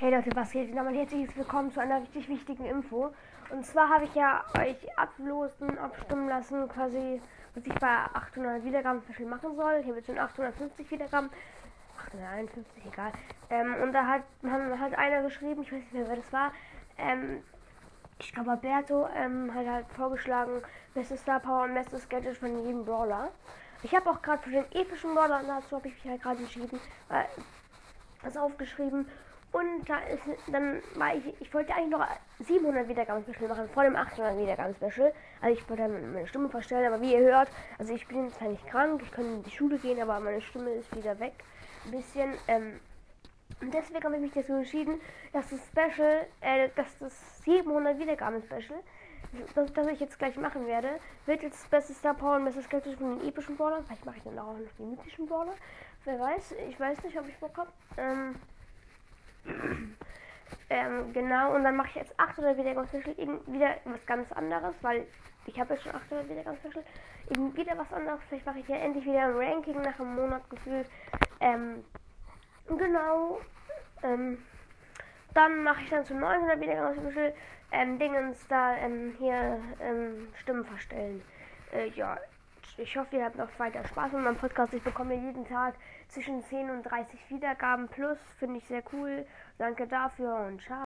Hey 0.00 0.10
Leute, 0.10 0.34
was 0.34 0.50
geht? 0.50 0.74
Nochmal 0.74 0.94
herzliches 0.94 1.36
Willkommen 1.36 1.70
zu 1.70 1.78
einer 1.78 2.00
richtig 2.00 2.26
wichtigen 2.26 2.64
Info. 2.64 3.12
Und 3.50 3.66
zwar 3.66 3.90
habe 3.90 4.06
ich 4.06 4.14
ja 4.14 4.42
euch 4.58 4.98
ablosen, 4.98 5.76
abstimmen 5.76 6.26
lassen, 6.26 6.66
quasi, 6.70 7.20
was 7.54 7.66
ich 7.66 7.74
bei 7.74 7.86
800 8.14 8.64
Wiedergaben 8.64 9.02
Special 9.02 9.28
machen 9.28 9.54
soll. 9.56 9.74
Ich 9.82 9.86
habe 9.86 9.98
jetzt 9.98 10.06
schon 10.06 10.18
850 10.18 10.90
Wiedergaben. 10.90 11.28
851, 11.98 12.86
egal. 12.90 13.12
Ähm, 13.50 13.74
und 13.82 13.92
da 13.92 14.06
hat, 14.06 14.22
hat 14.42 14.94
einer 14.94 15.22
geschrieben, 15.22 15.60
ich 15.64 15.70
weiß 15.70 15.80
nicht 15.80 15.92
mehr, 15.92 16.08
wer 16.08 16.16
das 16.16 16.32
war. 16.32 16.52
Ähm, 16.96 17.42
ich 18.20 18.32
glaube, 18.32 18.52
Alberto 18.52 19.06
ähm, 19.14 19.52
hat 19.52 19.66
halt 19.66 19.86
vorgeschlagen, 19.94 20.62
bestes 20.94 21.20
Star 21.20 21.40
Power 21.40 21.64
und 21.64 21.74
bestes 21.74 22.08
Gadget 22.08 22.38
von 22.38 22.64
jedem 22.64 22.86
Brawler. 22.86 23.28
Ich 23.82 23.94
habe 23.94 24.08
auch 24.08 24.22
gerade 24.22 24.42
für 24.44 24.50
den 24.50 24.64
epischen 24.72 25.14
Brawler, 25.14 25.42
dazu 25.46 25.76
habe 25.76 25.88
ich 25.88 25.94
mich 26.02 26.10
halt 26.10 26.22
gerade 26.22 26.38
entschieden, 26.38 26.80
äh, 27.10 27.24
das 28.22 28.38
aufgeschrieben. 28.38 29.04
Und 29.52 29.88
da 29.88 29.98
ist, 30.00 30.22
dann 30.52 30.80
war 30.94 31.14
ich, 31.16 31.24
ich 31.40 31.52
wollte 31.52 31.74
eigentlich 31.74 31.90
noch 31.90 32.06
700 32.38 32.88
Wiedergaben-Special 32.88 33.48
machen, 33.48 33.68
vor 33.70 33.82
dem 33.82 33.96
800 33.96 34.38
Wiedergaben-Special. 34.38 35.12
Also 35.40 35.60
ich 35.60 35.68
wollte 35.68 35.82
dann 35.82 36.12
meine 36.12 36.26
Stimme 36.28 36.48
verstellen, 36.48 36.92
aber 36.92 37.02
wie 37.02 37.14
ihr 37.14 37.20
hört, 37.20 37.48
also 37.78 37.92
ich 37.92 38.06
bin 38.06 38.30
zwar 38.30 38.48
nicht 38.48 38.64
krank, 38.68 39.02
ich 39.04 39.10
kann 39.10 39.24
in 39.24 39.42
die 39.42 39.50
Schule 39.50 39.78
gehen, 39.78 40.00
aber 40.00 40.20
meine 40.20 40.40
Stimme 40.40 40.70
ist 40.70 40.94
wieder 40.96 41.18
weg. 41.18 41.32
Ein 41.84 41.90
bisschen, 41.90 42.34
ähm, 42.46 42.78
und 43.60 43.74
deswegen 43.74 44.04
habe 44.04 44.14
ich 44.16 44.22
mich 44.22 44.32
dazu 44.32 44.52
entschieden, 44.52 45.00
dass 45.32 45.50
das 45.50 45.60
Special, 45.66 46.26
äh, 46.42 46.68
dass 46.76 46.98
das 46.98 47.42
700 47.42 47.98
Wiedergaben-Special, 47.98 48.78
das, 49.54 49.72
das 49.72 49.86
ich 49.88 50.00
jetzt 50.00 50.18
gleich 50.18 50.36
machen 50.36 50.66
werde, 50.66 50.88
wird 51.26 51.42
jetzt 51.42 51.62
das 51.62 51.68
beste 51.70 51.94
Star 51.94 52.14
Power 52.14 52.36
und 52.36 52.44
bestes 52.44 52.68
Gadget 52.68 52.98
von 52.98 53.18
den 53.18 53.28
epischen 53.28 53.56
Brawlern. 53.56 53.84
Vielleicht 53.84 54.04
mache 54.04 54.16
ich 54.18 54.22
dann 54.22 54.38
auch 54.38 54.52
noch 54.52 54.58
die 54.78 54.82
mythischen 54.82 55.26
Brawler. 55.26 55.54
Wer 56.04 56.18
weiß, 56.18 56.54
ich 56.68 56.78
weiß 56.78 57.02
nicht, 57.02 57.18
ob 57.18 57.28
ich 57.28 57.36
Bock 57.38 57.56
habe. 57.56 57.70
Ähm, 57.96 58.36
ähm, 60.70 61.12
genau, 61.12 61.54
und 61.54 61.64
dann 61.64 61.76
mache 61.76 61.88
ich 61.88 61.94
jetzt 61.96 62.18
800 62.18 62.56
Wiedergangsspecial, 62.58 63.16
wieder 63.46 63.76
was 63.84 64.04
ganz 64.06 64.32
anderes, 64.32 64.74
weil 64.82 65.06
ich 65.46 65.58
habe 65.58 65.74
jetzt 65.74 65.84
schon 65.84 65.94
800 65.94 66.28
Wiedergangsspecial, 66.28 66.84
eben 67.30 67.56
wieder 67.56 67.76
was 67.78 67.92
anderes, 67.92 68.20
vielleicht 68.28 68.46
mache 68.46 68.60
ich 68.60 68.68
ja 68.68 68.76
endlich 68.76 69.04
wieder 69.04 69.24
ein 69.24 69.36
Ranking 69.36 69.82
nach 69.82 69.98
einem 69.98 70.14
Monat 70.14 70.48
gefühlt, 70.50 70.86
ähm, 71.40 71.84
genau, 72.66 73.40
ähm, 74.02 74.38
dann 75.34 75.62
mache 75.62 75.82
ich 75.82 75.90
dann 75.90 76.04
zu 76.04 76.14
900 76.14 76.60
Wiedergangsspecial, 76.60 77.34
ähm, 77.72 77.98
Dingens 77.98 78.46
da, 78.48 78.76
ähm, 78.76 79.14
hier, 79.18 79.60
ähm, 79.80 80.28
Stimmen 80.34 80.64
verstellen, 80.64 81.22
äh, 81.72 81.88
ja, 81.88 82.18
ich 82.78 82.96
hoffe, 82.96 83.16
ihr 83.16 83.24
habt 83.24 83.36
noch 83.36 83.58
weiter 83.58 83.84
Spaß 83.84 84.12
mit 84.12 84.24
meinem 84.24 84.36
Podcast. 84.36 84.72
Ich 84.72 84.82
bekomme 84.82 85.14
jeden 85.14 85.44
Tag 85.44 85.74
zwischen 86.08 86.42
10 86.42 86.70
und 86.70 86.82
30 86.82 87.18
Wiedergaben 87.28 87.88
plus. 87.88 88.18
Finde 88.38 88.58
ich 88.58 88.64
sehr 88.66 88.82
cool. 88.92 89.26
Danke 89.58 89.86
dafür 89.86 90.36
und 90.46 90.62
ciao. 90.62 90.78